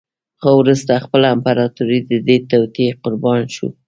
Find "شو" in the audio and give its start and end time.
3.55-3.67